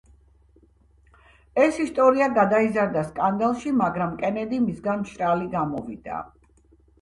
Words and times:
ეს 1.65 1.77
ისტორია 1.83 2.29
გადაიზარდა 2.37 3.03
სკანდალში, 3.09 3.75
მაგრამ 3.83 4.17
კენედი 4.23 4.61
მისგან 4.65 5.05
მშრალი 5.05 5.47
გამოვიდა. 5.55 6.19